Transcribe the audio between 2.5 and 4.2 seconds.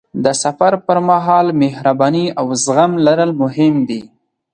زغم لرل مهم دي.